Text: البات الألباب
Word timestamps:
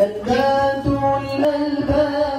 البات 0.00 0.86
الألباب 0.86 2.35